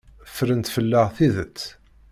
Ffrent 0.29 0.67
fell-aɣ 0.75 1.07
tidet. 1.17 1.61